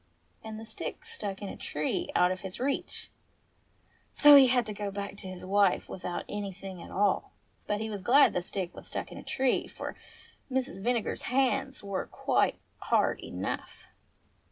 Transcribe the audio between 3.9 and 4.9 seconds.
so he had to go